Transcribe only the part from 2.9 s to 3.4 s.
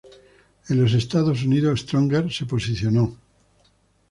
No.